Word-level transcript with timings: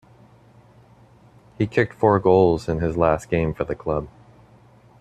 He 1.59 1.67
kicked 1.67 1.93
four 1.93 2.19
goals 2.19 2.67
in 2.67 2.79
his 2.79 2.97
last 2.97 3.29
game 3.29 3.53
for 3.53 3.65
the 3.65 3.75
club. 3.75 4.07